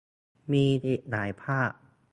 [0.51, 1.71] มีอีกหลายภาพ